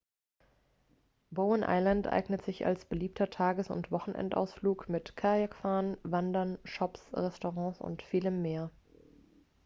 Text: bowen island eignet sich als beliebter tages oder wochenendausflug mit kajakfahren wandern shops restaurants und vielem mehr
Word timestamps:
bowen 1.29 1.61
island 1.63 2.07
eignet 2.07 2.43
sich 2.43 2.65
als 2.65 2.85
beliebter 2.85 3.29
tages 3.29 3.69
oder 3.69 3.91
wochenendausflug 3.91 4.89
mit 4.89 5.15
kajakfahren 5.15 5.95
wandern 6.01 6.57
shops 6.63 7.13
restaurants 7.13 7.79
und 7.79 8.01
vielem 8.01 8.41
mehr 8.41 8.71